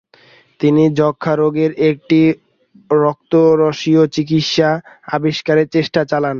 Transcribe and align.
তিনি 0.59 0.83
যক্ষারোগের 0.99 1.71
একটি 1.89 2.19
রক্তরসীয় 3.01 4.03
চিকিৎসা 4.07 4.69
আবিষ্কারের 5.11 5.67
চেষ্টা 5.67 6.01
চালান। 6.05 6.29